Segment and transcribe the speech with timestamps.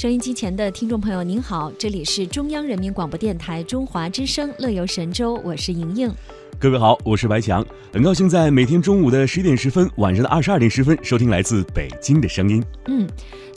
[0.00, 6.10] 收音机前的听众朋友，您好，这里是中央人民广播电台中华之声《乐游神州》，我是莹莹。
[6.58, 7.62] 各位好，我是白强，
[7.92, 12.64] 很高兴在每天中午的十一点十分，晚上的二十二点十分，收听来自北京的声音。
[12.86, 13.06] 嗯，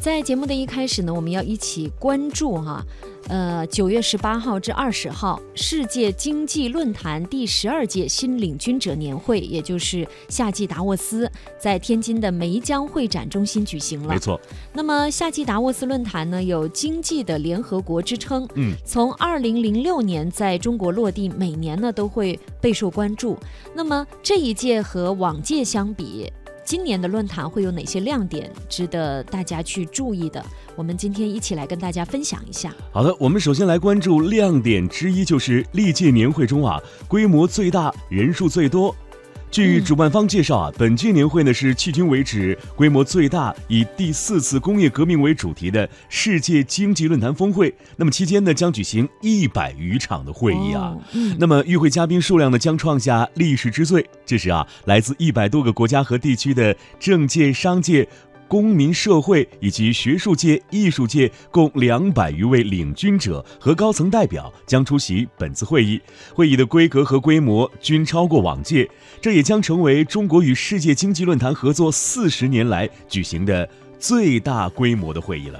[0.00, 2.84] 在节目的一开始呢，我们要一起关注哈。
[3.28, 14.08] 呃，九月十八号至二十号，世界经济论坛第十二届新领军者年会，也就是夏季达沃斯，在天津的梅江会展中心举行了。
[14.08, 14.38] 没错。
[14.72, 18.46] 那么夏季达沃斯论坛呢，有经济的联合国之称。
[18.54, 18.74] 嗯。
[18.84, 23.38] 从二零零六年在中国落地，每年呢都会备受关注。
[23.74, 26.30] 那么这一届和往届相比，
[26.64, 30.44] 今年的论坛会有哪些亮点值得大家去注意的？
[30.76, 32.74] 我们今天一起来跟大家分享一下。
[32.92, 38.94] 好的，我们首先来关注亮点之一，就是历届年会中啊，规模最大、人数最多。
[39.52, 47.74] 据主办方介绍啊，本届年会呢是迄今为止规模最大、以第四次工业革命为主题的世界经济论坛峰会。
[47.96, 50.96] 那么期间呢，将举行一百余场的会议啊。
[51.36, 54.08] 那么与会嘉宾数量呢，将创下历史之最。
[54.24, 58.08] 这时啊，来自一百多个国家和地区的政界、商界。
[58.52, 65.98] 公民社会以及学术界、艺术界共两百余位领军者和高层代表将出席本次会议。
[66.34, 68.86] 会议的规格和规模均超过往届，
[69.22, 73.66] 这也将成为中国与世界经济论坛合作四十年来举行的
[73.98, 75.58] 最大规模的会议了。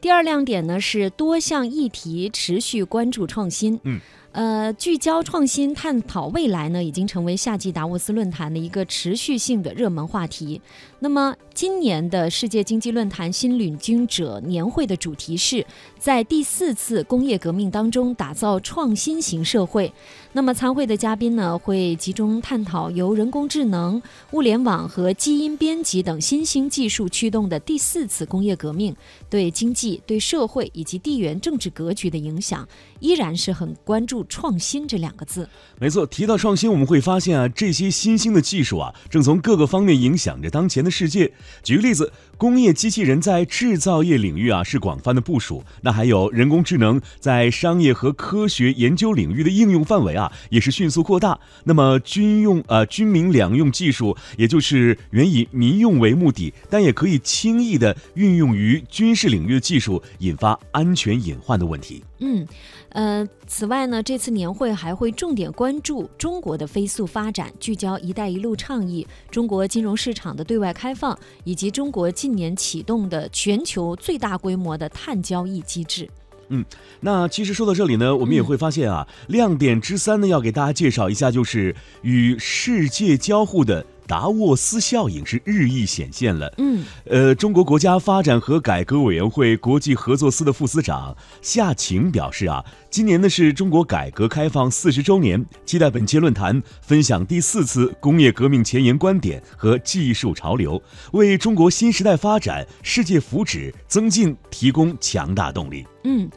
[0.00, 3.78] 第二亮点呢是多项议题持续关注创新。
[3.82, 4.00] 嗯。
[4.32, 10.60] 呃，聚焦创新、探讨未来呢，已经成为夏季达沃斯论坛的一个持续性的热门话题。
[11.00, 15.66] 那么，今年的世界经济论坛新领军者年会的主题是
[15.98, 19.92] 在第四次工业革命当中打造创新型社会。
[20.32, 24.00] 那么，参会的嘉宾呢，会集中探讨由人工智能、
[24.30, 28.94] 物联网和基因编辑等新兴技术驱动的第四次工业革命
[29.28, 32.68] 对经济、对社会以及地缘政治格局的影响，
[33.00, 34.19] 依然是很关注。
[34.28, 36.06] 创新这两个字，没错。
[36.06, 41.32] 提到创新，我们会发现啊，这些新兴的技术啊，正从各个方面影响着当前的世界。
[41.62, 51.38] 举个例子，工业机器人在制造业领域啊是广泛的部署，那还有人工智能在商业和科学研究领域的应用范围啊也是迅速扩大。
[51.64, 62.02] 那么军用呃军民两用技术，也就是原以民用为目的，但也可以轻易的运用于军事领域的技术，引发安全隐患的问题。
[62.22, 62.46] 嗯，
[62.90, 76.08] 呃，此外呢，这次年会还会重点关注中国的飞速发展，聚焦“一带一路”倡议、中国金融市场的对外开放，以及中国近年启动的全球最大规模的碳交易机制。
[76.48, 76.64] 嗯，
[76.98, 83.86] 那其实说到这里呢，我们也会发现啊，亮点之三呢，要给大家介绍一下，就是与世界交互的。
[84.10, 86.52] 达沃斯效应是日益显现了。
[86.58, 100.82] 嗯，呃，中国国家发展和改革委员会国际合作司的副司长夏晴表示啊，今年呢是中国改革开放四十周年，期待本届论坛分享第四次工业革命前沿观点和技术潮流，
[101.12, 105.86] 为中国新时代发展、世界福祉增进提供强大动力。
[106.02, 106.28] 嗯。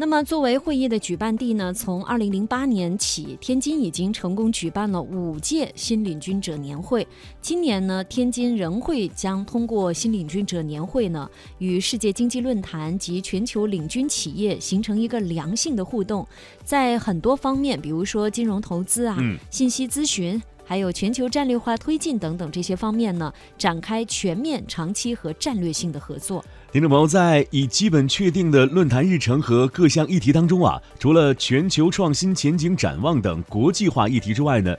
[0.00, 7.04] 那么，作为会议的举办地呢，从二零零八年起，天津已经成功举办了五届新领军者年会。
[7.42, 11.28] 今年呢，天津仍会将通过新领军者年会呢，
[11.58, 16.24] 与世界经济论坛及全球领军企业形成一个良性的互动，
[16.62, 19.18] 在很多方面，比如说金融投资啊、
[19.50, 26.44] 信息咨询，还有全球战略化推进等等这些方面呢，展开全面、长期和战略性的合作。
[26.70, 34.76] 听众朋友，在已基本确定的论坛日程和各项议题当中啊，除了全球创新前景展望等国际化议题之外呢，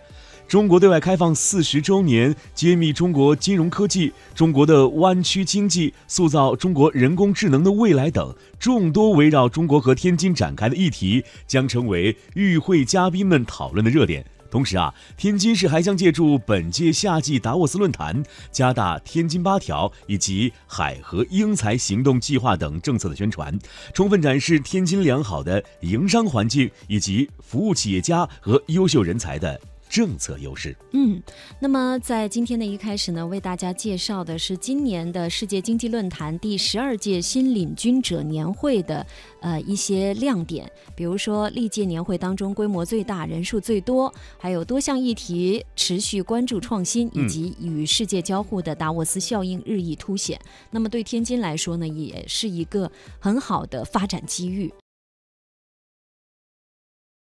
[0.48, 14.24] 中国对外开放四十周年、揭秘中国金融科技、中国的湾区经济、塑造中国人工智能的未来等众多围绕中国和天津展开的议题，将成为与会嘉宾们讨论的热点。
[14.50, 23.58] 同时啊，天津市还将借助本届夏季达沃斯论坛，加大“天津八条”以及“海河英才行动计划”等政策的宣传，
[23.94, 29.60] 充分展示天津良好的营商环境以及服务企业家和优秀人才的。
[29.90, 30.76] 政策优势。
[30.92, 31.22] 嗯，
[31.60, 39.06] 那么在今天的一开始呢，为大家介绍的是今年的世界经济论坛第十二届新领军者年会的
[39.42, 50.40] 呃一些亮点，比如说历届年会当中规模最大、人数最多，还有多项议题持续关注创新，以及与世界交互的达沃斯效应日益凸显。
[50.70, 54.72] 那么对天津来说呢，也是一个很好的发展机遇。